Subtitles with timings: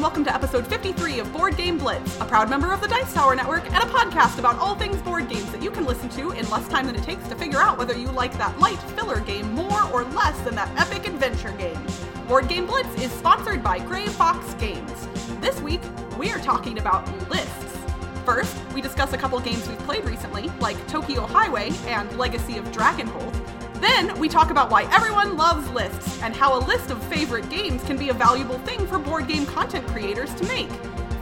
[0.00, 3.12] and welcome to episode 53 of Board Game Blitz, a proud member of the Dice
[3.12, 6.30] Tower Network and a podcast about all things board games that you can listen to
[6.30, 9.20] in less time than it takes to figure out whether you like that light filler
[9.20, 11.78] game more or less than that epic adventure game.
[12.26, 15.06] Board Game Blitz is sponsored by Grey Fox Games.
[15.42, 15.82] This week,
[16.18, 17.76] we are talking about lists.
[18.24, 22.64] First, we discuss a couple games we've played recently, like Tokyo Highway and Legacy of
[22.72, 23.49] Dragonholt.
[23.80, 27.82] Then we talk about why everyone loves lists and how a list of favorite games
[27.84, 30.70] can be a valuable thing for board game content creators to make.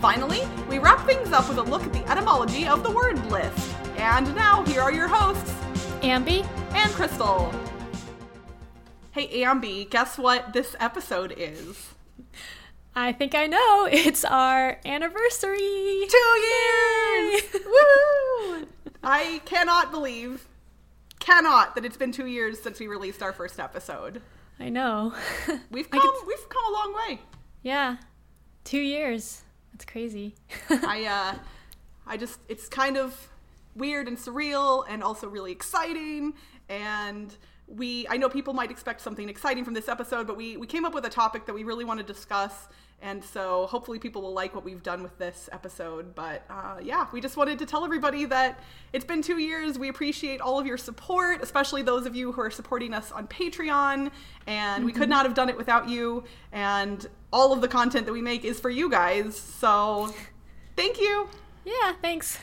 [0.00, 3.74] Finally, we wrap things up with a look at the etymology of the word list.
[3.96, 5.50] And now, here are your hosts,
[6.02, 6.46] Ambi?
[6.74, 7.52] and Crystal.
[9.10, 11.94] Hey, Ambi, guess what this episode is?
[12.94, 13.88] I think I know.
[13.90, 15.58] It's our anniversary.
[15.58, 17.42] Two years!
[17.66, 18.66] Woo!
[19.02, 20.46] I cannot believe,
[21.28, 24.22] cannot that it's been two years since we released our first episode.
[24.58, 25.12] I know.
[25.70, 27.20] We've come, could- we've come a long way.
[27.62, 27.96] yeah.
[28.64, 29.42] Two years.
[29.72, 30.34] That's crazy.
[30.70, 31.38] I uh
[32.06, 33.28] I just it's kind of
[33.76, 36.34] weird and surreal and also really exciting
[36.68, 40.66] and we I know people might expect something exciting from this episode, but we we
[40.66, 42.68] came up with a topic that we really want to discuss
[43.00, 46.14] and so hopefully people will like what we've done with this episode.
[46.16, 48.58] But uh, yeah, we just wanted to tell everybody that
[48.92, 49.78] it's been two years.
[49.78, 53.28] We appreciate all of your support, especially those of you who are supporting us on
[53.28, 54.10] Patreon.
[54.48, 56.24] And we could not have done it without you.
[56.50, 59.38] And all of the content that we make is for you guys.
[59.38, 60.12] So
[60.76, 61.28] thank you.
[61.64, 62.38] yeah, thanks.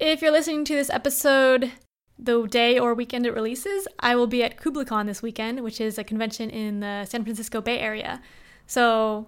[0.00, 1.72] If you're listening to this episode
[2.18, 5.96] the day or weekend it releases, I will be at KublaCon this weekend, which is
[5.96, 8.20] a convention in the San Francisco Bay Area.
[8.66, 9.26] So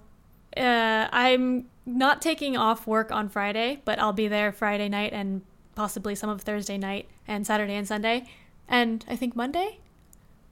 [0.59, 5.43] uh, I'm not taking off work on Friday, but I'll be there Friday night and
[5.75, 8.27] possibly some of Thursday night and Saturday and Sunday.
[8.69, 9.79] And I think Monday?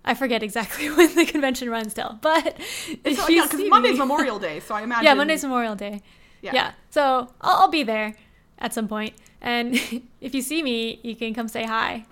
[0.04, 2.56] I forget exactly when the convention runs till, but
[3.04, 5.04] So, yeah, because Monday's me- Memorial Day, so I imagine.
[5.04, 6.00] yeah, Monday's Memorial Day.
[6.42, 6.52] Yeah.
[6.54, 6.72] Yeah.
[6.90, 8.14] So I'll, I'll be there
[8.58, 9.14] at some point.
[9.40, 9.74] And
[10.20, 12.06] if you see me, you can come say hi.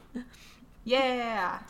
[0.85, 1.61] Yeah.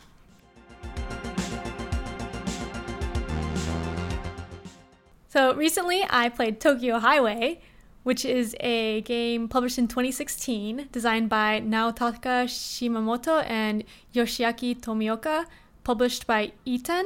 [5.35, 7.59] So recently I played Tokyo Highway,
[8.03, 15.45] which is a game published in 2016, designed by Naotaka Shimamoto and Yoshiaki Tomioka,
[15.83, 17.03] published by itten.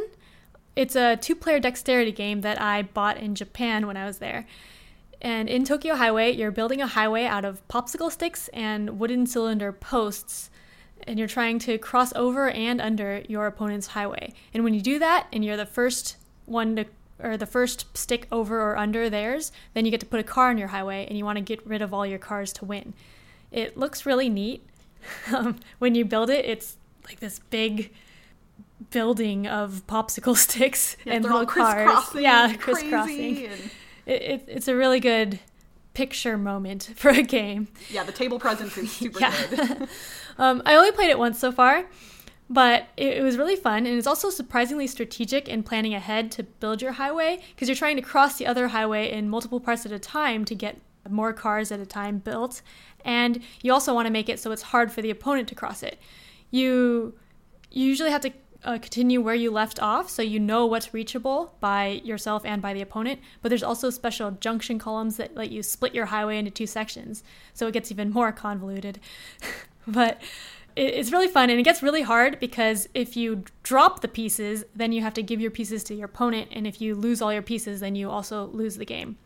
[0.75, 4.45] It's a two player dexterity game that I bought in Japan when I was there.
[5.19, 9.71] And in Tokyo Highway, you're building a highway out of popsicle sticks and wooden cylinder
[9.71, 10.51] posts.
[11.07, 14.35] And you're trying to cross over and under your opponent's highway.
[14.53, 16.85] And when you do that, and you're the first one to,
[17.21, 20.49] or the first stick over or under theirs, then you get to put a car
[20.49, 22.93] on your highway, and you want to get rid of all your cars to win.
[23.51, 24.65] It looks really neat.
[25.33, 26.75] Um, when you build it, it's
[27.05, 27.93] like this big
[28.91, 32.07] building of popsicle sticks Yeah, and little cars.
[32.15, 33.71] Yeah, crisscrossing crazy and-
[34.05, 35.39] it, it, it's a really good
[35.93, 37.67] picture moment for a game.
[37.89, 39.33] yeah, the table presence is super Yeah.
[39.49, 39.87] good.
[40.37, 41.85] um, I only played it once so far,
[42.49, 46.81] but it, was really fun, and it's also surprisingly strategic in planning ahead to build
[46.81, 49.99] your highway because you're trying to cross the other highway in multiple parts at a
[49.99, 52.61] time to get more cars at a time built,
[53.05, 55.83] and you also want to make it so it's hard for the opponent to cross
[55.83, 55.99] it.
[56.49, 57.13] You
[57.71, 58.31] you usually have to
[58.63, 62.73] uh, continue where you left off so you know what's reachable by yourself and by
[62.73, 66.51] the opponent but there's also special junction columns that let you split your highway into
[66.51, 67.23] two sections
[67.53, 68.99] so it gets even more convoluted
[69.87, 70.21] but
[70.75, 74.91] it's really fun and it gets really hard because if you drop the pieces then
[74.91, 77.41] you have to give your pieces to your opponent and if you lose all your
[77.41, 79.17] pieces then you also lose the game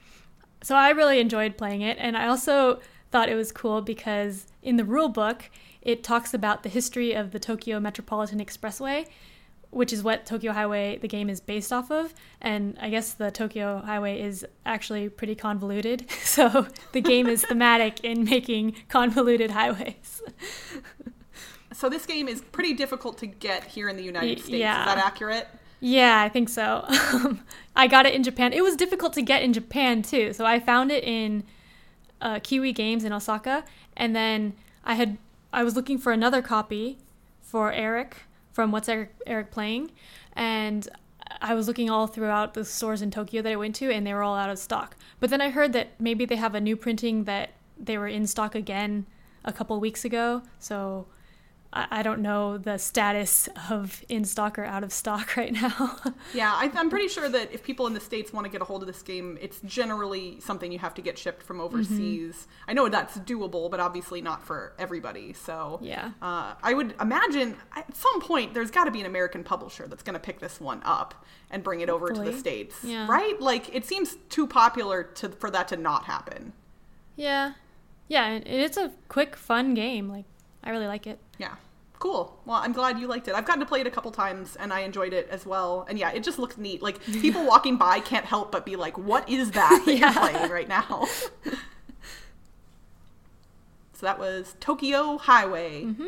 [0.63, 2.79] so I really enjoyed playing it, and I also
[3.11, 5.51] thought it was cool because in the rule book,
[5.81, 9.05] it talks about the history of the Tokyo Metropolitan Expressway,
[9.71, 12.13] which is what Tokyo Highway, the game, is based off of.
[12.39, 18.01] And I guess the Tokyo Highway is actually pretty convoluted, so the game is thematic
[18.01, 20.21] in making convoluted highways.
[21.73, 24.49] so this game is pretty difficult to get here in the United States.
[24.49, 24.81] yeah.
[24.81, 25.47] Is that accurate?
[25.79, 26.85] Yeah, I think so.
[27.75, 28.53] I got it in Japan.
[28.53, 30.31] It was difficult to get in Japan too.
[30.31, 31.43] So I found it in
[32.21, 33.65] uh, Kiwi Games in Osaka,
[33.97, 34.53] and then
[34.85, 35.17] I had
[35.51, 36.99] I was looking for another copy
[37.41, 38.23] for Eric
[38.53, 39.91] from What's Eric, Eric Playing,
[40.33, 40.87] and
[41.41, 44.13] I was looking all throughout the stores in Tokyo that I went to, and they
[44.13, 44.95] were all out of stock.
[45.19, 48.25] But then I heard that maybe they have a new printing that they were in
[48.25, 49.05] stock again
[49.43, 50.43] a couple weeks ago.
[50.59, 51.07] So
[51.73, 55.97] I, don't know the status of in stock or out of stock right now.
[56.33, 58.65] yeah, I, I'm pretty sure that if people in the states want to get a
[58.65, 62.35] hold of this game, it's generally something you have to get shipped from overseas.
[62.35, 62.69] Mm-hmm.
[62.69, 65.33] I know that's doable, but obviously not for everybody.
[65.33, 69.43] So yeah, uh, I would imagine at some point there's got to be an American
[69.43, 72.27] publisher that's going to pick this one up and bring it over Hopefully.
[72.27, 73.07] to the states, yeah.
[73.07, 73.39] right?
[73.41, 76.53] Like it seems too popular to for that to not happen.
[77.15, 77.53] Yeah,
[78.07, 80.09] yeah, it's a quick, fun game.
[80.09, 80.25] Like
[80.63, 81.19] I really like it.
[81.37, 81.55] Yeah.
[81.99, 82.37] Cool.
[82.45, 83.35] Well, I'm glad you liked it.
[83.35, 85.85] I've gotten to play it a couple times and I enjoyed it as well.
[85.87, 86.81] And yeah, it just looks neat.
[86.81, 90.11] Like people walking by can't help but be like, "What is that that yeah.
[90.11, 91.05] you're playing right now?"
[93.93, 95.83] so that was Tokyo Highway.
[95.83, 96.07] Mm-hmm.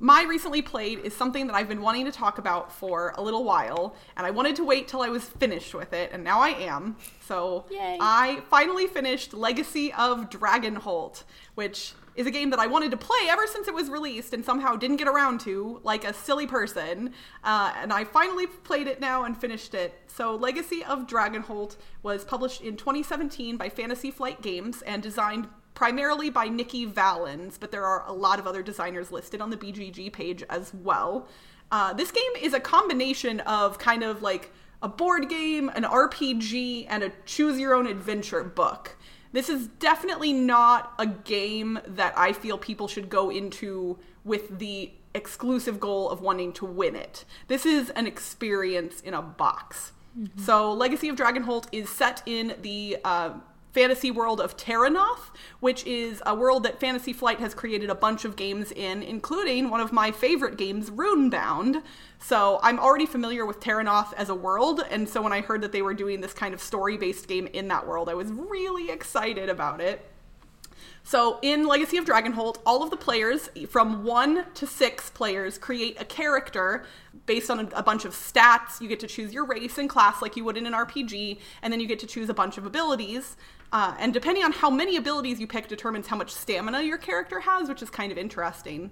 [0.00, 3.44] My recently played is something that I've been wanting to talk about for a little
[3.44, 6.48] while, and I wanted to wait till I was finished with it, and now I
[6.48, 6.96] am.
[7.20, 7.98] So Yay.
[8.00, 11.22] I finally finished Legacy of Dragonholt,
[11.54, 14.44] which is a game that I wanted to play ever since it was released and
[14.44, 17.12] somehow didn't get around to, like a silly person.
[17.42, 20.00] Uh, and I finally played it now and finished it.
[20.06, 26.30] So, Legacy of Dragonholt was published in 2017 by Fantasy Flight Games and designed primarily
[26.30, 30.12] by Nikki Valens, but there are a lot of other designers listed on the BGG
[30.12, 31.26] page as well.
[31.70, 34.52] Uh, this game is a combination of kind of like
[34.82, 38.96] a board game, an RPG, and a choose your own adventure book.
[39.34, 44.92] This is definitely not a game that I feel people should go into with the
[45.12, 47.24] exclusive goal of wanting to win it.
[47.48, 49.90] This is an experience in a box.
[50.16, 50.40] Mm-hmm.
[50.40, 53.30] So, Legacy of Dragonholt is set in the uh,
[53.74, 58.24] fantasy world of Terrinoth, which is a world that Fantasy Flight has created a bunch
[58.24, 61.82] of games in, including one of my favorite games, Runebound.
[62.20, 65.72] So I'm already familiar with Terrinoth as a world, and so when I heard that
[65.72, 68.90] they were doing this kind of story based game in that world, I was really
[68.90, 70.13] excited about it.
[71.02, 76.00] So in Legacy of Dragonholt, all of the players, from one to six players, create
[76.00, 76.84] a character
[77.26, 78.80] based on a, a, bunch of stats.
[78.80, 81.72] You get to choose your race and class like you would in an RPG, and
[81.72, 83.36] then you get to choose a bunch of abilities.
[83.72, 87.40] Uh, and depending on how many abilities you pick, determines how much stamina your character
[87.40, 88.90] has, which is kind of interesting.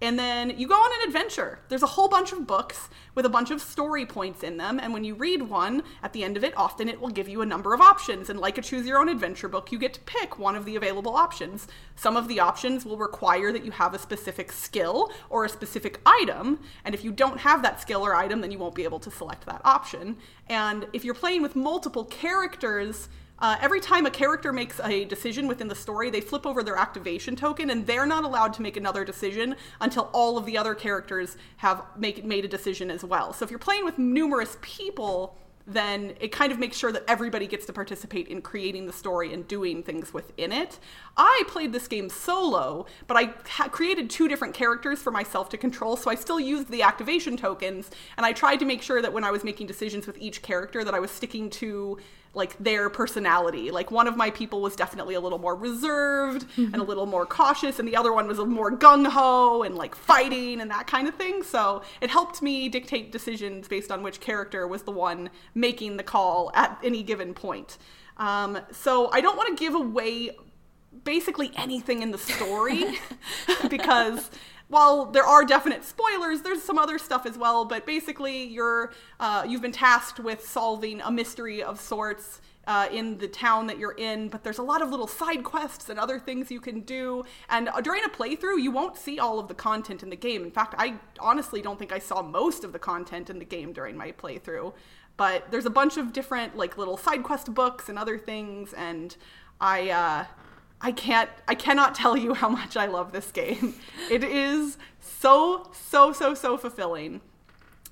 [0.00, 1.58] And then you go on an adventure.
[1.68, 4.78] There's a whole bunch of books with a bunch of story points in them.
[4.78, 7.42] And when you read one, at the end of it, often it will give you
[7.42, 8.30] a number of options.
[8.30, 10.76] And like a choose your own adventure book, you get to pick one of the
[10.76, 11.66] available options.
[11.96, 16.00] Some of the options will require that you have a specific skill or a specific
[16.06, 16.60] item.
[16.84, 19.10] And if you don't have that skill or item, then you won't be able to
[19.10, 20.16] select that option.
[20.48, 23.08] And if you're playing with multiple characters,
[23.40, 26.76] uh, every time a character makes a decision within the story, they flip over their
[26.76, 30.74] activation token, and they're not allowed to make another decision until all of the other
[30.74, 33.32] characters have make, made a decision as well.
[33.32, 35.36] So if you're playing with numerous people,
[35.68, 39.34] then it kind of makes sure that everybody gets to participate in creating the story
[39.34, 40.78] and doing things within it.
[41.14, 45.58] I played this game solo, but I ha- created two different characters for myself to
[45.58, 49.12] control, so I still used the activation tokens, and I tried to make sure that
[49.12, 51.98] when I was making decisions with each character that I was sticking to
[52.34, 53.70] like their personality.
[53.70, 56.72] Like one of my people was definitely a little more reserved mm-hmm.
[56.72, 59.74] and a little more cautious, and the other one was a more gung ho and
[59.74, 61.42] like fighting and that kind of thing.
[61.42, 66.02] So it helped me dictate decisions based on which character was the one making the
[66.02, 67.78] call at any given point.
[68.16, 70.30] Um, so I don't want to give away
[71.04, 72.98] basically anything in the story
[73.70, 74.30] because
[74.68, 77.64] while there are definite spoilers, there's some other stuff as well.
[77.64, 82.40] But basically, you're uh, you've been tasked with solving a mystery of sorts.
[82.66, 85.88] Uh, in the town that you're in, but there's a lot of little side quests
[85.88, 87.24] and other things you can do.
[87.48, 90.42] And uh, during a playthrough, you won't see all of the content in the game.
[90.42, 93.72] In fact, I honestly don't think I saw most of the content in the game
[93.72, 94.74] during my playthrough.
[95.16, 99.16] But there's a bunch of different, like, little side quest books and other things, and
[99.62, 100.24] I, uh,
[100.80, 103.74] I can't I cannot tell you how much I love this game.
[104.10, 107.20] It is so so so so fulfilling.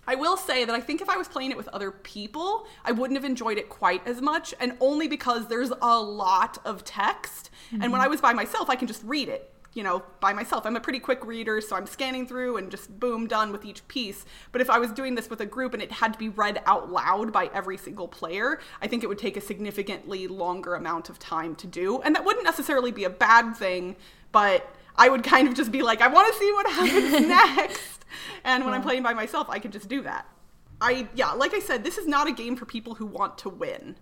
[0.08, 2.92] I will say that I think if I was playing it with other people, I
[2.92, 7.50] wouldn't have enjoyed it quite as much and only because there's a lot of text
[7.70, 7.82] mm-hmm.
[7.82, 10.64] and when I was by myself I can just read it you know, by myself.
[10.64, 13.86] I'm a pretty quick reader, so I'm scanning through and just boom, done with each
[13.88, 14.24] piece.
[14.50, 16.62] But if I was doing this with a group and it had to be read
[16.64, 21.10] out loud by every single player, I think it would take a significantly longer amount
[21.10, 22.00] of time to do.
[22.00, 23.96] And that wouldn't necessarily be a bad thing,
[24.32, 28.04] but I would kind of just be like, I want to see what happens next.
[28.44, 28.78] And when yeah.
[28.78, 30.26] I'm playing by myself, I can just do that.
[30.80, 33.50] I, yeah, like I said, this is not a game for people who want to
[33.50, 33.96] win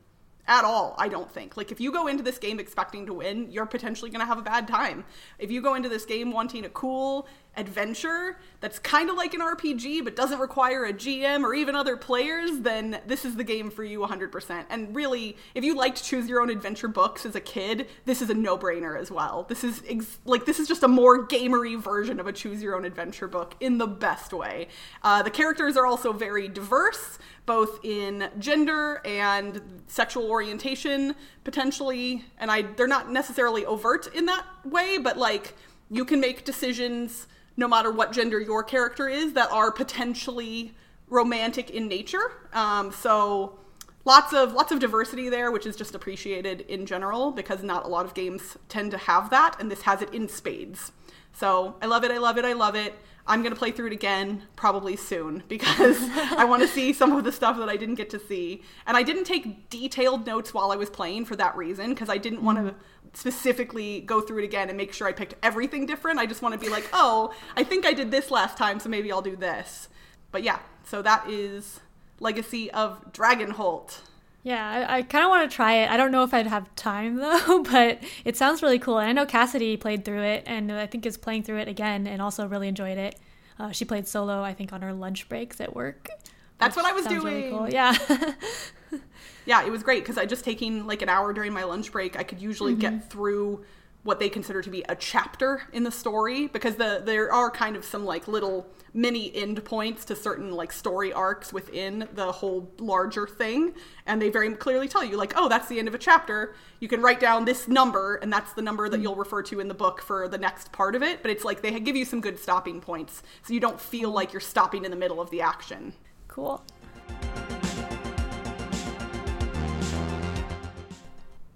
[0.47, 1.57] at all, I don't think.
[1.57, 4.39] Like, if you go into this game expecting to win, you're potentially going to have
[4.39, 5.05] a bad time.
[5.39, 9.40] If you go into this game wanting a cool, adventure that's kind of like an
[9.40, 13.70] RPG but doesn't require a GM or even other players, then this is the game
[13.70, 14.64] for you 100%.
[14.70, 18.30] And really, if you liked choose your own adventure books as a kid, this is
[18.30, 19.44] a no-brainer as well.
[19.49, 22.75] This is ex- like this is just a more gamery version of a choose your
[22.75, 24.68] own adventure book in the best way.
[25.02, 32.50] Uh, the characters are also very diverse, both in gender and sexual orientation potentially, and
[32.50, 35.54] I they're not necessarily overt in that way, but like
[35.90, 40.75] you can make decisions no matter what gender your character is, that are potentially
[41.08, 42.32] romantic in nature.
[42.52, 43.58] Um, so
[44.04, 47.88] lots of lots of diversity there, which is just appreciated in general because not a
[47.88, 50.92] lot of games tend to have that, and this has it in spades.
[51.32, 52.11] So I love it.
[52.11, 52.44] I love it.
[52.44, 52.94] I love it.
[53.26, 55.97] I'm going to play through it again probably soon because
[56.37, 58.62] I want to see some of the stuff that I didn't get to see.
[58.87, 62.19] And I didn't take detailed notes while I was playing for that reason because I
[62.19, 62.75] didn't want to mm.
[63.14, 66.19] specifically go through it again and make sure I picked everything different.
[66.19, 68.90] I just want to be like, oh, I think I did this last time, so
[68.90, 69.88] maybe I'll do this.
[70.31, 71.81] But yeah, so that is
[72.21, 74.00] Legacy of Dragonholt.
[74.45, 75.91] Yeah, I, I kind of want to try it.
[75.91, 78.99] I don't know if I'd have time though, but it sounds really cool.
[78.99, 82.07] And I know Cassidy played through it, and I think is playing through it again,
[82.07, 83.19] and also really enjoyed it.
[83.59, 86.11] Uh, she played solo, I think, on her lunch breaks at work.
[86.59, 87.25] That's what I was doing.
[87.25, 87.71] Really cool.
[87.71, 87.97] Yeah.
[89.47, 92.19] yeah, it was great because I just taking like an hour during my lunch break,
[92.19, 92.99] I could usually mm-hmm.
[92.99, 93.65] get through
[94.04, 97.75] what they consider to be a chapter in the story because the there are kind
[97.75, 102.70] of some like little mini end points to certain like story arcs within the whole
[102.78, 103.75] larger thing
[104.06, 106.54] and they very clearly tell you like oh that's the end of a chapter.
[106.80, 109.68] You can write down this number and that's the number that you'll refer to in
[109.68, 112.20] the book for the next part of it but it's like they give you some
[112.20, 115.40] good stopping points so you don't feel like you're stopping in the middle of the
[115.40, 115.94] action.
[116.28, 116.62] Cool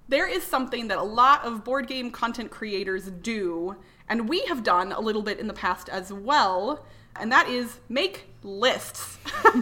[0.08, 3.76] there is something that a lot of board game content creators do,
[4.08, 6.86] and we have done a little bit in the past as well,
[7.20, 9.18] and that is make lists.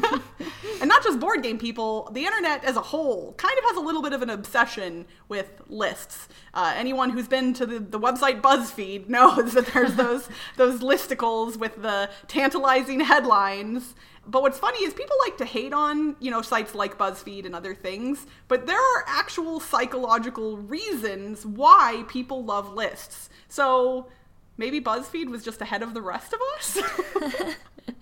[0.81, 3.81] and not just board game people, the internet as a whole kind of has a
[3.81, 6.29] little bit of an obsession with lists.
[6.55, 11.57] Uh, anyone who's been to the, the website BuzzFeed knows that there's those those listicles
[11.57, 13.95] with the tantalizing headlines
[14.29, 17.55] but what's funny is people like to hate on, you know, sites like BuzzFeed and
[17.55, 23.31] other things, but there are actual psychological reasons why people love lists.
[23.49, 24.09] So
[24.57, 26.79] maybe BuzzFeed was just ahead of the rest of us?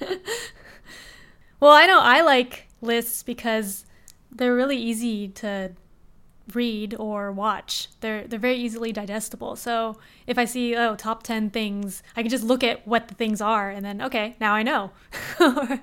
[1.60, 3.84] well, I know I like lists because
[4.30, 5.72] they're really easy to
[6.52, 7.88] read or watch.
[8.00, 9.56] They're they're very easily digestible.
[9.56, 9.96] So
[10.26, 13.40] if I see oh top 10 things, I can just look at what the things
[13.40, 14.90] are and then okay, now I know.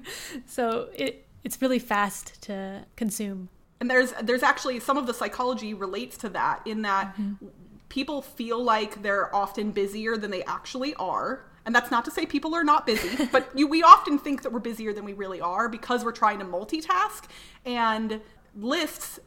[0.45, 3.49] so it it's really fast to consume.
[3.79, 7.47] And there's there's actually some of the psychology relates to that in that mm-hmm.
[7.91, 11.43] People feel like they're often busier than they actually are.
[11.65, 14.53] And that's not to say people are not busy, but you, we often think that
[14.53, 17.25] we're busier than we really are because we're trying to multitask.
[17.65, 18.21] And
[18.55, 19.19] lists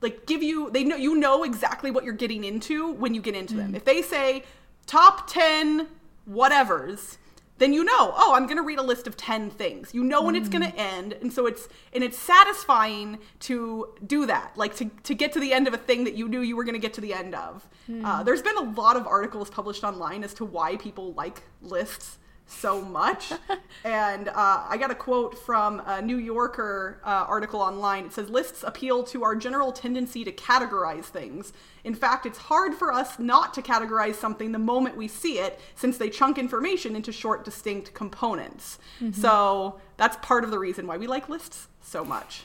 [0.00, 3.34] like give you they know you know exactly what you're getting into when you get
[3.34, 3.58] into mm.
[3.58, 3.74] them.
[3.74, 4.44] If they say
[4.86, 5.88] top 10
[6.30, 7.16] whatevers,
[7.58, 9.92] then you know, oh, I'm going to read a list of 10 things.
[9.92, 10.38] You know when mm.
[10.38, 14.56] it's going to end, and so it's and it's satisfying to do that.
[14.56, 16.64] Like to to get to the end of a thing that you knew you were
[16.64, 17.68] going to get to the end of.
[17.88, 18.04] Mm.
[18.04, 22.18] Uh, there's been a lot of articles published online as to why people like lists
[22.48, 23.32] so much.
[23.84, 28.06] and uh, I got a quote from a New Yorker uh, article online.
[28.06, 31.52] It says lists appeal to our general tendency to categorize things.
[31.84, 35.60] In fact, it's hard for us not to categorize something the moment we see it,
[35.76, 38.78] since they chunk information into short, distinct components.
[39.00, 39.20] Mm-hmm.
[39.20, 42.42] So that's part of the reason why we like lists so much.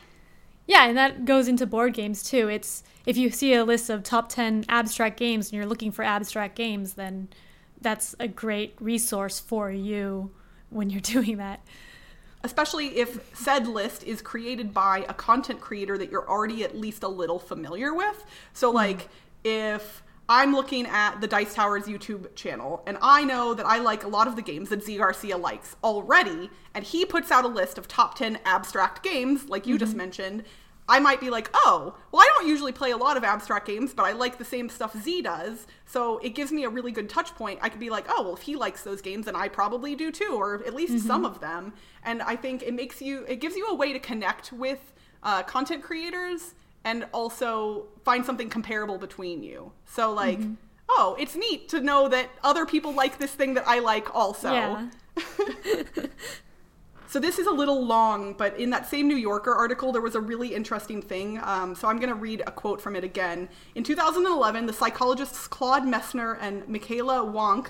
[0.65, 2.47] Yeah, and that goes into board games too.
[2.47, 6.03] It's if you see a list of top 10 abstract games and you're looking for
[6.03, 7.27] abstract games, then
[7.83, 10.31] that's a great resource for you
[10.69, 11.63] when you're doing that.
[12.45, 17.03] Especially if said list is created by a content creator that you're already at least
[17.03, 18.25] a little familiar with.
[18.53, 18.75] So, hmm.
[18.75, 19.09] like,
[19.43, 24.03] if I'm looking at the Dice Towers YouTube channel, and I know that I like
[24.03, 27.49] a lot of the games that Zee Garcia likes already, and he puts out a
[27.49, 29.79] list of top 10 abstract games, like you mm-hmm.
[29.79, 30.43] just mentioned,
[30.87, 33.93] I might be like, oh, well, I don't usually play a lot of abstract games,
[33.93, 35.65] but I like the same stuff Zee does.
[35.85, 37.59] So it gives me a really good touch point.
[37.61, 40.11] I could be like, oh, well, if he likes those games, then I probably do
[40.11, 41.07] too, or at least mm-hmm.
[41.07, 41.73] some of them.
[42.03, 45.43] And I think it makes you, it gives you a way to connect with uh,
[45.43, 49.71] content creators and also find something comparable between you.
[49.85, 50.55] So, like, mm-hmm.
[50.89, 54.51] oh, it's neat to know that other people like this thing that I like also.
[54.51, 54.87] Yeah.
[57.13, 60.15] So this is a little long, but in that same New Yorker article, there was
[60.15, 61.39] a really interesting thing.
[61.43, 63.49] Um, so I'm going to read a quote from it again.
[63.75, 67.67] In 2011, the psychologists Claude Messner and Michaela Wonk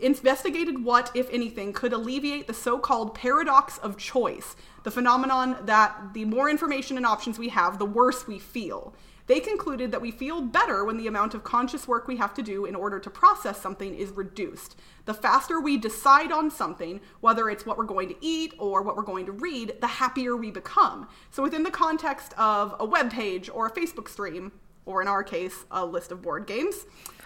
[0.00, 6.14] investigated what, if anything, could alleviate the so called paradox of choice, the phenomenon that
[6.14, 8.94] the more information and options we have, the worse we feel.
[9.26, 12.42] They concluded that we feel better when the amount of conscious work we have to
[12.42, 14.76] do in order to process something is reduced.
[15.06, 18.96] The faster we decide on something, whether it's what we're going to eat or what
[18.96, 21.08] we're going to read, the happier we become.
[21.30, 24.52] So, within the context of a web page or a Facebook stream,
[24.84, 26.84] or in our case, a list of board games,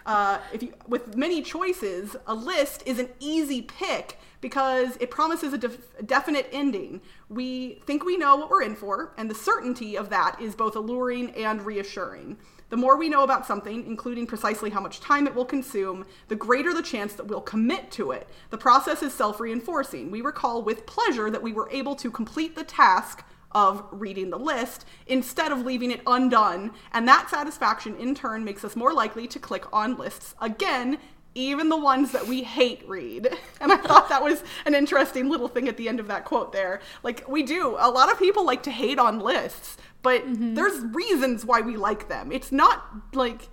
[0.08, 5.52] uh, if you, with many choices, a list is an easy pick because it promises
[5.52, 7.02] a def- definite ending.
[7.28, 10.76] We think we know what we're in for, and the certainty of that is both
[10.76, 12.38] alluring and reassuring.
[12.70, 16.36] The more we know about something, including precisely how much time it will consume, the
[16.36, 18.28] greater the chance that we'll commit to it.
[18.48, 20.10] The process is self reinforcing.
[20.10, 24.38] We recall with pleasure that we were able to complete the task of reading the
[24.38, 29.26] list instead of leaving it undone, and that satisfaction in turn makes us more likely
[29.26, 30.98] to click on lists again
[31.38, 33.28] even the ones that we hate read.
[33.60, 36.52] And I thought that was an interesting little thing at the end of that quote
[36.52, 36.80] there.
[37.02, 37.76] Like, we do.
[37.80, 40.54] A lot of people like to hate on lists, but mm-hmm.
[40.54, 42.30] there's reasons why we like them.
[42.30, 43.48] It's not like.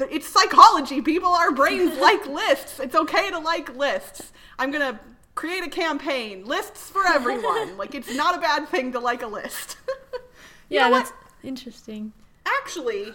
[0.00, 1.28] It's psychology, people.
[1.28, 2.80] Our brains like lists.
[2.80, 4.32] It's okay to like lists.
[4.58, 4.98] I'm gonna
[5.36, 6.44] create a campaign.
[6.44, 7.76] Lists for everyone.
[7.78, 9.76] like, it's not a bad thing to like a list.
[10.68, 11.12] yeah, that's
[11.44, 12.12] interesting.
[12.44, 13.12] Actually,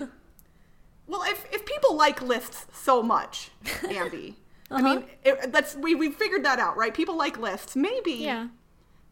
[1.07, 4.35] well, if, if people like lists so much, Ambi,
[4.69, 4.75] uh-huh.
[4.75, 6.93] I mean, it, that's we we figured that out, right?
[6.93, 7.75] People like lists.
[7.75, 8.47] Maybe, yeah.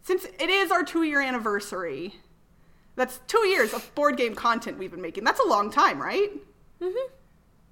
[0.01, 2.16] Since it is our two year anniversary,
[2.96, 5.25] that's two years of board game content we've been making.
[5.25, 6.32] That's a long time, right?
[6.82, 7.13] Mm-hmm.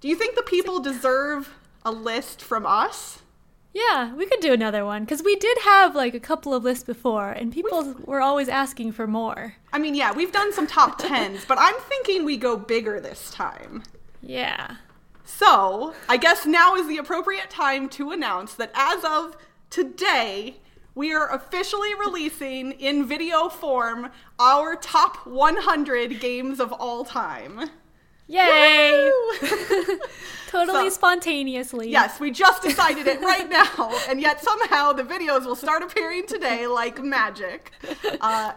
[0.01, 1.53] Do you think the people deserve
[1.84, 3.22] a list from us?
[3.77, 6.84] Yeah, we could do another one because we did have like a couple of lists
[6.84, 9.53] before, and people we were always asking for more.
[9.72, 13.29] I mean, yeah, we've done some top tens, but I'm thinking we go bigger this
[13.29, 13.84] time.
[14.19, 14.77] Yeah.
[15.25, 19.38] So, I guess now is the appropriate time to announce that as of
[19.69, 20.55] today,
[20.96, 27.69] we are officially releasing in video form our top 100 games of all time.
[28.27, 29.12] Yay!
[30.48, 31.89] totally so, spontaneously.
[31.89, 36.25] Yes, we just decided it right now, and yet somehow the videos will start appearing
[36.27, 37.72] today like magic.
[38.22, 38.53] Uh,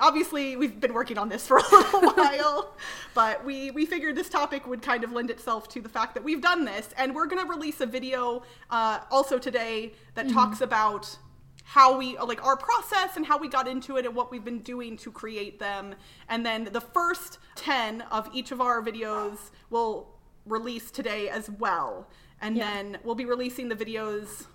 [0.00, 2.74] obviously we've been working on this for a little while
[3.12, 6.24] but we we figured this topic would kind of lend itself to the fact that
[6.24, 10.34] we've done this and we're going to release a video uh, also today that mm-hmm.
[10.34, 11.18] talks about
[11.64, 14.60] how we like our process and how we got into it and what we've been
[14.60, 15.94] doing to create them
[16.28, 20.14] and then the first 10 of each of our videos will
[20.46, 22.08] release today as well
[22.40, 22.70] and yeah.
[22.70, 24.46] then we'll be releasing the videos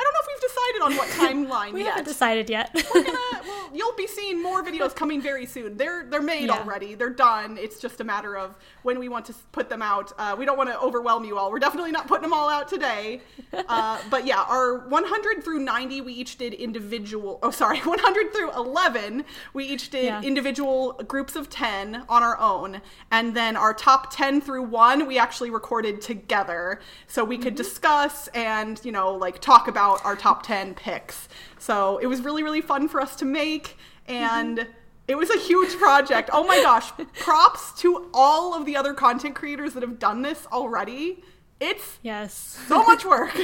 [0.00, 1.90] I don't know if we've decided on what timeline we yet.
[1.90, 2.70] haven't decided yet.
[2.94, 5.76] We're gonna, well, you'll be seeing more videos coming very soon.
[5.76, 6.58] They're they're made yeah.
[6.58, 6.94] already.
[6.94, 7.58] They're done.
[7.58, 10.12] It's just a matter of when we want to put them out.
[10.18, 11.50] Uh, we don't want to overwhelm you all.
[11.50, 13.20] We're definitely not putting them all out today.
[13.68, 17.38] Uh, but yeah, our 100 through 90, we each did individual.
[17.42, 20.22] Oh, sorry, 100 through 11, we each did yeah.
[20.22, 25.18] individual groups of 10 on our own, and then our top 10 through one, we
[25.18, 27.62] actually recorded together, so we could mm-hmm.
[27.62, 31.28] discuss and you know like talk about our top 10 picks.
[31.58, 33.76] So it was really, really fun for us to make.
[34.06, 34.70] And mm-hmm.
[35.08, 36.30] it was a huge project.
[36.32, 36.90] Oh my gosh.
[37.18, 41.22] Props to all of the other content creators that have done this already.
[41.60, 42.32] It's yes
[42.68, 43.34] so much work.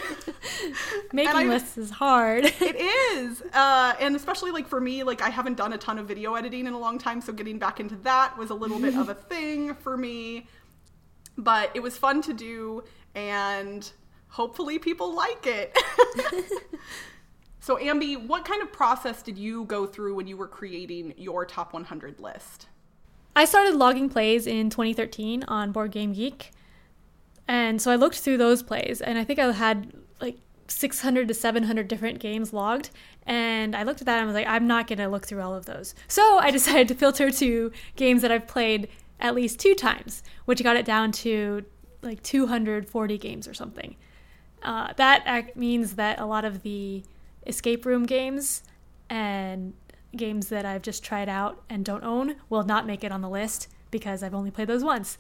[1.12, 2.44] Making I, lists is hard.
[2.60, 6.06] it is, uh, and especially like for me, like I haven't done a ton of
[6.06, 8.94] video editing in a long time, so getting back into that was a little bit
[8.94, 10.46] of a thing for me.
[11.36, 12.84] But it was fun to do,
[13.16, 13.90] and
[14.34, 15.78] hopefully people like it.
[17.60, 21.46] so, Ambi, what kind of process did you go through when you were creating your
[21.46, 22.66] top 100 list?
[23.36, 26.50] I started logging plays in 2013 on Board Game Geek.
[27.46, 31.34] And so I looked through those plays, and I think I had like 600 to
[31.34, 32.90] 700 different games logged.
[33.26, 35.42] And I looked at that and I was like, I'm not going to look through
[35.42, 35.94] all of those.
[36.08, 38.88] So I decided to filter to games that I've played
[39.20, 41.64] at least two times, which got it down to
[42.02, 43.94] like 240 games or something.
[44.64, 47.02] Uh, that means that a lot of the
[47.46, 48.62] escape room games
[49.10, 49.74] and
[50.16, 53.28] games that I've just tried out and don't own will not make it on the
[53.28, 55.18] list because I've only played those once.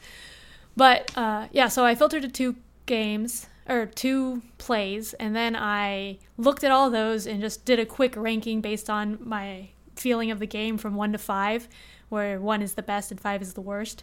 [0.76, 6.18] But uh, yeah, so I filtered to two games or two plays, and then I
[6.36, 10.38] looked at all those and just did a quick ranking based on my feeling of
[10.38, 11.68] the game from one to five,
[12.08, 14.02] where one is the best and five is the worst.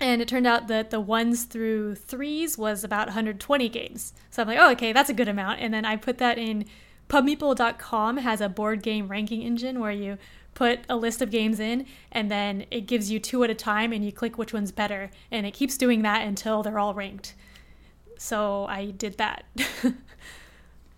[0.00, 4.14] And it turned out that the ones through threes was about 120 games.
[4.30, 5.60] So I'm like, oh, okay, that's a good amount.
[5.60, 6.64] And then I put that in
[7.08, 10.16] pubmeeple.com has a board game ranking engine where you
[10.54, 13.92] put a list of games in and then it gives you two at a time
[13.92, 15.10] and you click which one's better.
[15.30, 17.34] And it keeps doing that until they're all ranked.
[18.16, 19.44] So I did that.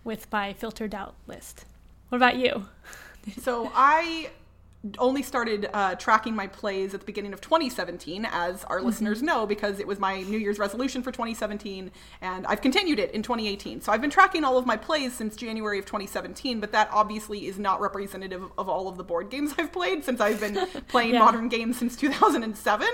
[0.05, 1.65] with my filtered out list.
[2.09, 2.67] What about you?
[3.41, 4.31] so I
[4.99, 8.87] only started uh, tracking my plays at the beginning of 2017, as our mm-hmm.
[8.87, 11.91] listeners know, because it was my New Year's resolution for 2017,
[12.21, 13.81] and I've continued it in 2018.
[13.81, 17.47] So I've been tracking all of my plays since January of 2017, but that obviously
[17.47, 21.15] is not representative of all of the board games I've played since I've been playing
[21.15, 21.21] yeah.
[21.21, 22.87] modern games since 2007.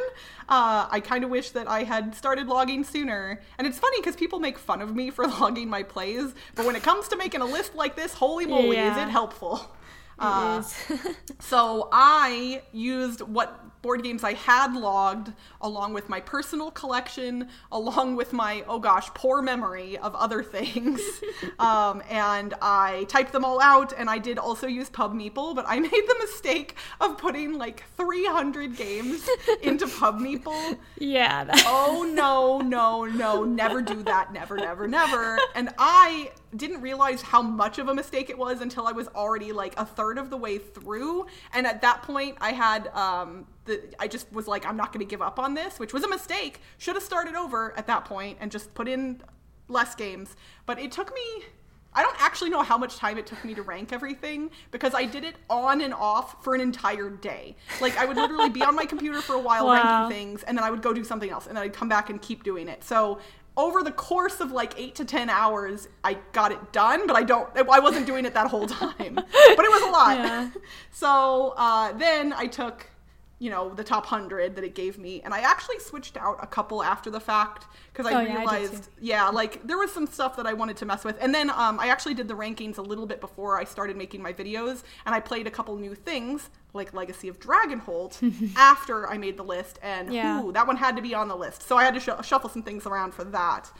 [0.48, 3.40] Uh, I kind of wish that I had started logging sooner.
[3.56, 6.76] And it's funny because people make fun of me for logging my plays, but when
[6.76, 8.92] it comes to making a list like this, holy moly, yeah.
[8.92, 9.74] is it helpful!
[10.18, 10.62] Uh,
[11.40, 18.16] so I used what board games I had logged, along with my personal collection, along
[18.16, 21.00] with my, oh gosh, poor memory of other things.
[21.58, 25.78] um, and I typed them all out, and I did also use PubMeeple, but I
[25.80, 29.28] made the mistake of putting like 300 games
[29.62, 30.78] into PubMeeple.
[30.98, 31.44] Yeah.
[31.44, 33.44] That- oh, no, no, no.
[33.44, 34.32] Never do that.
[34.32, 35.38] Never, never, never.
[35.54, 39.52] And I didn't realize how much of a mistake it was until I was already
[39.52, 41.26] like a third of the way through.
[41.52, 45.06] And at that point, I had um, the I just was like, I'm not going
[45.06, 46.60] to give up on this, which was a mistake.
[46.78, 49.22] Should have started over at that point and just put in
[49.68, 50.34] less games.
[50.66, 51.44] But it took me.
[51.94, 55.04] I don't actually know how much time it took me to rank everything because I
[55.04, 57.56] did it on and off for an entire day.
[57.80, 60.02] Like I would literally be on my computer for a while wow.
[60.02, 62.10] ranking things and then I would go do something else and then I'd come back
[62.10, 62.84] and keep doing it.
[62.84, 63.18] So
[63.58, 67.24] over the course of like eight to ten hours, I got it done, but I
[67.24, 67.50] don't.
[67.56, 69.26] I wasn't doing it that whole time, but
[69.64, 70.18] it was a lot.
[70.18, 70.50] Yeah.
[70.92, 72.86] So uh, then I took
[73.38, 75.20] you know the top 100 that it gave me.
[75.22, 79.24] And i actually switched out a couple after the fact because i oh, realized yeah,
[79.24, 81.16] yeah, like there was some stuff that i wanted to mess with.
[81.20, 84.22] And then um, i actually did the rankings a little bit before i started making
[84.22, 88.18] my videos and i played a couple new things like legacy of dragonholt
[88.56, 90.42] after i made the list and yeah.
[90.42, 91.62] ooh, that one had to be on the list.
[91.62, 93.70] So i had to sh- shuffle some things around for that.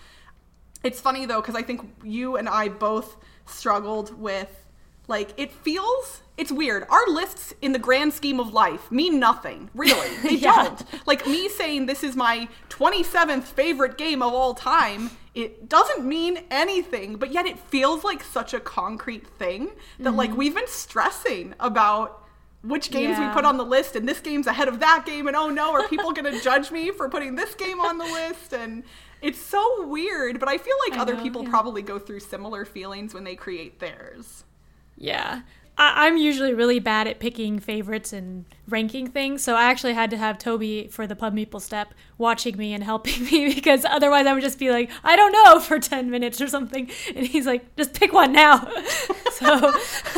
[0.85, 3.17] It's funny though because i think you and i both
[3.47, 4.68] struggled with
[5.09, 6.87] like it feels it's weird.
[6.89, 9.71] Our lists in the grand scheme of life mean nothing.
[9.75, 10.09] Really.
[10.23, 10.65] They yeah.
[10.65, 10.85] don't.
[11.07, 16.45] Like me saying this is my 27th favorite game of all time, it doesn't mean
[16.51, 20.17] anything, but yet it feels like such a concrete thing that mm-hmm.
[20.17, 22.25] like we've been stressing about
[22.63, 23.29] which games yeah.
[23.29, 25.73] we put on the list and this game's ahead of that game and oh no,
[25.73, 28.85] are people going to judge me for putting this game on the list and
[29.21, 31.51] it's so weird, but I feel like I other know, people yeah.
[31.51, 34.45] probably go through similar feelings when they create theirs.
[34.99, 35.43] Yeah.
[35.81, 40.11] I- am usually really bad at picking favorites and ranking things, so I actually had
[40.11, 44.33] to have Toby for the PubMeeple step watching me and helping me because otherwise I
[44.33, 46.91] would just be like, I don't know for 10 minutes or something.
[47.15, 48.59] And he's like, just pick one now.
[49.35, 49.73] so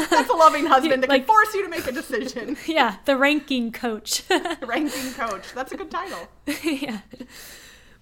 [0.09, 2.57] that's a loving husband that like, can force you to make a decision.
[2.67, 4.23] Yeah, the ranking coach.
[4.63, 5.53] ranking coach.
[5.55, 6.27] That's a good title.
[6.65, 7.01] yeah.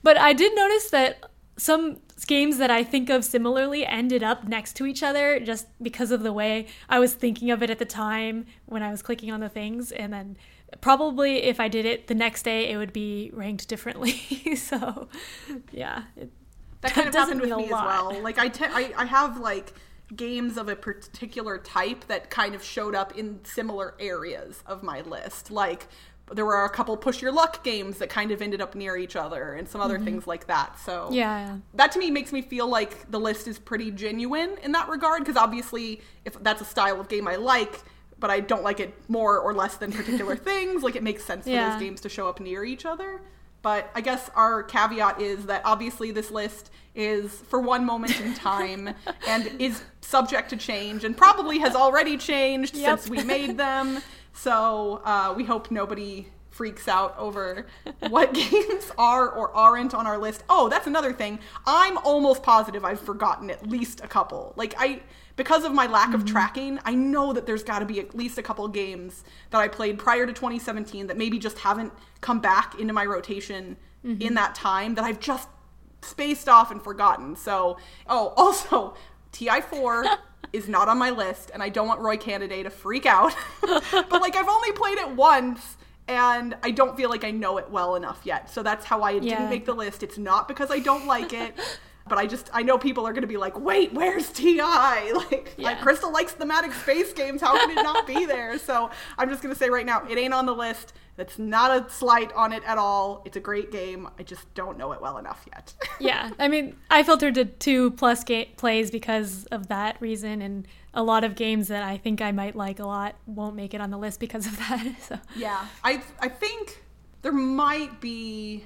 [0.05, 1.25] But I did notice that
[1.59, 6.11] some games that I think of similarly ended up next to each other just because
[6.11, 9.31] of the way I was thinking of it at the time when I was clicking
[9.31, 9.93] on the things.
[9.93, 10.37] And then
[10.81, 14.13] probably if I did it the next day, it would be ranked differently.
[14.57, 15.09] so,
[15.73, 16.05] yeah.
[16.17, 16.31] It,
[16.81, 18.21] that kind of happened with me as well.
[18.23, 19.73] Like, I, te- I, I have like
[20.15, 25.01] games of a particular type that kind of showed up in similar areas of my
[25.01, 25.51] list.
[25.51, 25.89] Like,
[26.33, 29.17] there were a couple push your luck games that kind of ended up near each
[29.17, 30.05] other and some other mm-hmm.
[30.05, 30.79] things like that.
[30.81, 34.73] So yeah, that to me makes me feel like the list is pretty genuine in
[34.73, 37.83] that regard because obviously if that's a style of game I like,
[38.19, 41.45] but I don't like it more or less than particular things, like it makes sense
[41.45, 41.71] for yeah.
[41.71, 43.21] those games to show up near each other.
[43.63, 48.35] But I guess our caveat is that obviously this list is for one moment in
[48.35, 48.95] time
[49.27, 52.99] and is subject to change and probably has already changed yep.
[52.99, 54.01] since we made them.
[54.33, 57.67] So uh, we hope nobody freaks out over
[58.09, 60.43] what games are or aren't on our list.
[60.49, 61.39] Oh, that's another thing.
[61.67, 64.55] I'm almost positive I've forgotten at least a couple.
[64.57, 65.03] Like I
[65.39, 66.33] because of my lack of mm-hmm.
[66.33, 69.69] tracking, I know that there's got to be at least a couple games that I
[69.69, 74.21] played prior to 2017 that maybe just haven't come back into my rotation mm-hmm.
[74.21, 75.49] in that time that I've just
[76.03, 77.37] spaced off and forgotten.
[77.37, 78.95] So, oh, also
[79.33, 80.19] TI4
[80.53, 83.35] is not on my list, and I don't want Roy Cannaday to freak out.
[83.61, 87.71] but like, I've only played it once, and I don't feel like I know it
[87.71, 88.51] well enough yet.
[88.51, 89.21] So that's how I yeah.
[89.21, 90.03] didn't make the list.
[90.03, 91.55] It's not because I don't like it.
[92.09, 94.59] but I just I know people are going to be like, "Wait, where's TI?"
[95.13, 95.69] Like, yeah.
[95.69, 97.43] like Crystal likes thematic space games.
[97.43, 98.59] How can it not be there?
[98.59, 100.95] So I'm just going to say right now, it ain't on the list.
[101.19, 103.23] That's not a slight on it at all.
[103.25, 104.09] It's a great game.
[104.21, 105.75] I just don't know it well enough yet.
[105.99, 110.69] yeah, I mean, I filtered to two plus ga- plays because of that reason, and
[110.95, 113.81] a lot of games that I think I might like a lot won't make it
[113.81, 114.95] on the list because of that.
[115.03, 116.85] So yeah, I I think
[117.23, 118.65] there might be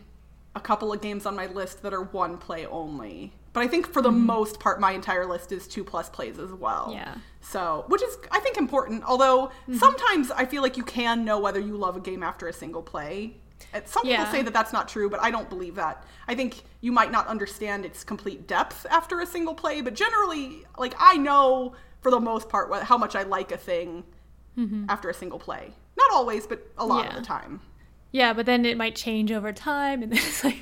[0.55, 3.87] a couple of games on my list that are one play only But I think
[3.87, 4.27] for the mm-hmm.
[4.27, 6.91] most part, my entire list is two plus plays as well.
[6.95, 7.17] Yeah.
[7.41, 9.05] So, which is, I think, important.
[9.05, 9.77] Although mm-hmm.
[9.77, 12.83] sometimes I feel like you can know whether you love a game after a single
[12.83, 13.37] play.
[13.75, 14.19] Uh, Some Yeah.
[14.19, 16.05] people say that that's not true, but I don't believe that.
[16.27, 20.65] I think you might not understand its complete depth after a single play, but generally,
[20.79, 24.05] like, I know for the most part how much I like a thing
[24.59, 24.87] mm-hmm.
[24.89, 25.73] after a single play.
[25.97, 27.61] Not always, but a lot of the time.
[28.13, 30.59] Yeah, but then it might change over time, and then it's like.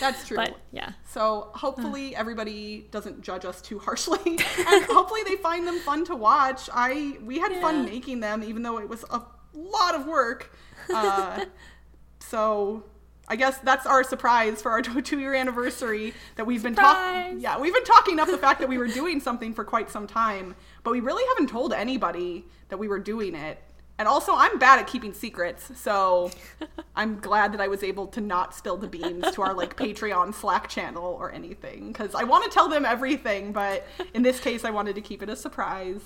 [0.00, 0.38] That's true.
[0.38, 0.92] But yeah.
[1.04, 6.16] So hopefully everybody doesn't judge us too harshly, and hopefully they find them fun to
[6.16, 6.68] watch.
[6.72, 10.56] I we had fun making them, even though it was a lot of work.
[10.92, 11.44] Uh,
[12.20, 12.84] so
[13.28, 17.40] I guess that's our surprise for our two year anniversary that we've been talking.
[17.40, 20.06] Yeah, we've been talking up the fact that we were doing something for quite some
[20.06, 23.62] time, but we really haven't told anybody that we were doing it.
[23.96, 26.30] And also, I'm bad at keeping secrets, so
[26.96, 30.34] I'm glad that I was able to not spill the beans to our like Patreon
[30.34, 34.64] Slack channel or anything because I want to tell them everything, but in this case,
[34.64, 36.00] I wanted to keep it a surprise.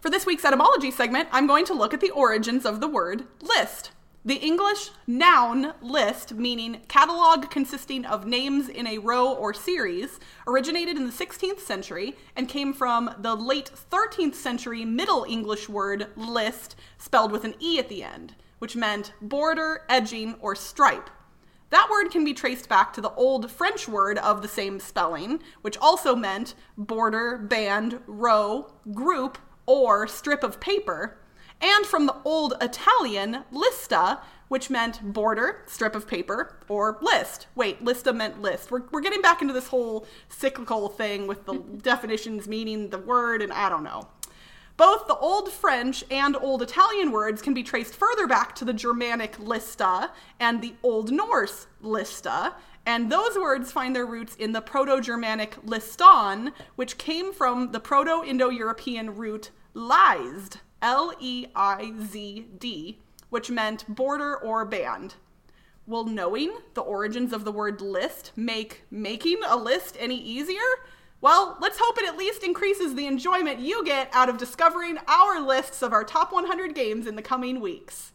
[0.00, 3.24] For this week's etymology segment, I'm going to look at the origins of the word
[3.42, 3.92] list.
[4.24, 10.96] The English noun list, meaning catalog consisting of names in a row or series, originated
[10.96, 16.76] in the 16th century and came from the late 13th century Middle English word list,
[16.98, 21.10] spelled with an E at the end, which meant border, edging, or stripe.
[21.70, 25.42] That word can be traced back to the old French word of the same spelling,
[25.62, 31.18] which also meant border, band, row, group, or strip of paper,
[31.62, 37.46] and from the old Italian lista, which meant border, strip of paper, or list.
[37.54, 38.70] Wait, lista meant list.
[38.70, 43.40] We're, we're getting back into this whole cyclical thing with the definitions meaning the word,
[43.40, 44.08] and I don't know.
[44.76, 48.72] Both the Old French and Old Italian words can be traced further back to the
[48.72, 54.60] Germanic lista and the Old Norse lista, and those words find their roots in the
[54.60, 61.92] Proto Germanic liston, which came from the Proto Indo European root leizd, L E I
[62.02, 62.98] Z D,
[63.30, 65.14] which meant border or band.
[65.86, 70.60] Will knowing the origins of the word list make making a list any easier?
[71.20, 75.40] Well, let's hope it at least increases the enjoyment you get out of discovering our
[75.40, 78.12] lists of our top 100 games in the coming weeks.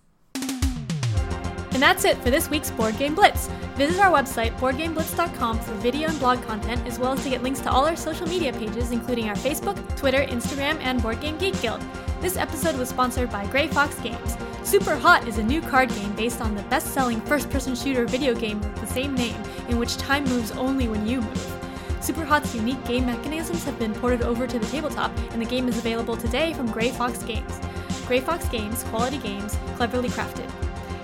[1.77, 3.49] And that's it for this week's Board Game Blitz.
[3.75, 7.59] Visit our website, boardgameblitz.com, for video and blog content, as well as to get links
[7.59, 11.61] to all our social media pages, including our Facebook, Twitter, Instagram, and Board Game Geek
[11.61, 11.79] Guild.
[12.19, 14.37] This episode was sponsored by Grey Fox Games.
[14.63, 18.33] SUPERHOT is a new card game based on the best selling first person shooter video
[18.33, 21.99] game with the same name, in which time moves only when you move.
[22.01, 25.77] SUPERHOT's unique game mechanisms have been ported over to the tabletop, and the game is
[25.77, 27.59] available today from Grey Fox Games.
[28.07, 30.51] Grey Fox Games, quality games, cleverly crafted.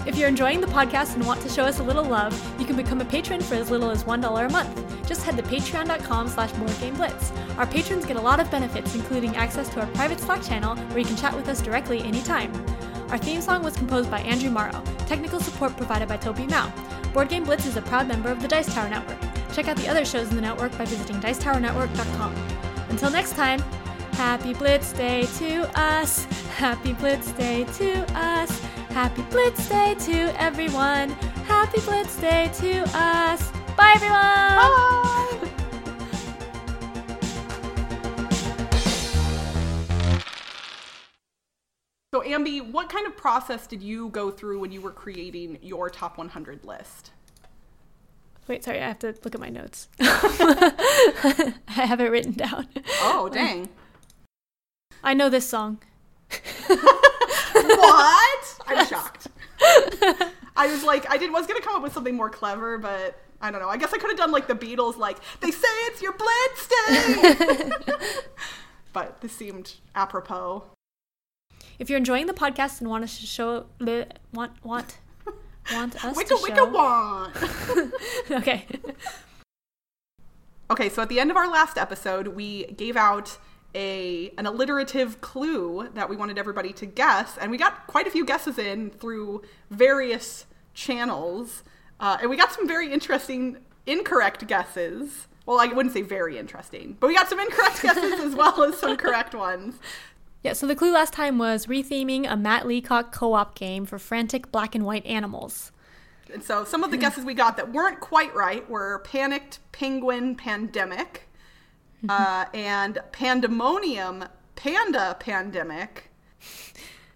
[0.05, 2.75] If you're enjoying the podcast and want to show us a little love, you can
[2.75, 5.07] become a patron for as little as $1 a month.
[5.07, 7.57] Just head to patreon.com slash boardgameblitz.
[7.57, 10.99] Our patrons get a lot of benefits, including access to our private Slack channel where
[10.99, 12.51] you can chat with us directly anytime.
[13.09, 14.83] Our theme song was composed by Andrew Morrow.
[15.05, 16.69] Technical support provided by Toby Mao.
[17.13, 19.19] Board Game Blitz is a proud member of the Dice Tower Network.
[19.53, 22.35] Check out the other shows in the network by visiting dicetowernetwork.com.
[22.89, 23.59] Until next time,
[24.13, 26.25] happy Blitz Day to us!
[26.57, 28.61] Happy Blitz Day to us!
[28.93, 31.09] Happy Blitz Day to everyone!
[31.47, 33.51] Happy Blitz Day to us!
[33.75, 34.19] Bye everyone!
[34.21, 35.49] Bye!
[42.13, 45.89] So, Ambi, what kind of process did you go through when you were creating your
[45.89, 47.13] top 100 list?
[48.47, 49.87] Wait, sorry, I have to look at my notes.
[49.99, 52.67] I have it written down.
[53.01, 53.69] Oh, dang.
[55.03, 55.79] I know this song.
[57.55, 58.42] what?
[58.77, 59.27] I'm shocked.
[60.55, 63.51] I was like, I did was gonna come up with something more clever, but I
[63.51, 63.69] don't know.
[63.69, 66.67] I guess I could have done like the Beatles, like they say it's your blitz
[66.67, 67.95] day.
[68.93, 70.63] but this seemed apropos.
[71.79, 74.97] If you're enjoying the podcast and want us to show li- want want
[75.71, 77.91] want us Wicka to wicka show want.
[78.31, 78.67] okay
[80.73, 83.37] Okay, so at the end of our last episode, we gave out
[83.75, 88.11] a an alliterative clue that we wanted everybody to guess, and we got quite a
[88.11, 91.63] few guesses in through various channels,
[91.99, 95.27] uh, and we got some very interesting incorrect guesses.
[95.45, 98.77] Well, I wouldn't say very interesting, but we got some incorrect guesses as well as
[98.77, 99.75] some correct ones.
[100.43, 104.51] yeah so the clue last time was retheming a matt leacock co-op game for frantic
[104.51, 105.71] black and white animals
[106.33, 110.35] And so some of the guesses we got that weren't quite right were panicked penguin
[110.35, 111.29] pandemic
[112.09, 116.09] uh, and pandemonium panda pandemic.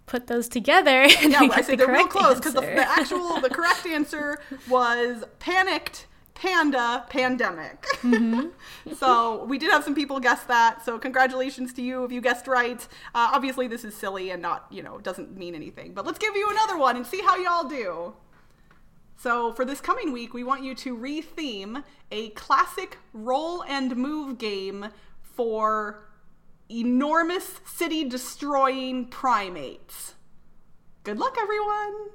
[0.06, 1.06] put those together.
[1.20, 4.40] And Yeah, I said the they're real close because the, the actual the correct answer
[4.68, 7.82] was panicked panda pandemic.
[8.02, 8.94] Mm-hmm.
[8.94, 10.84] so we did have some people guess that.
[10.84, 12.80] So congratulations to you if you guessed right.
[13.14, 15.92] Uh, obviously this is silly and not you know doesn't mean anything.
[15.94, 18.14] But let's give you another one and see how y'all do.
[19.20, 24.38] So for this coming week, we want you to re-theme a classic roll and move
[24.38, 26.08] game for
[26.70, 30.14] enormous city destroying primates.
[31.02, 32.10] Good luck, everyone!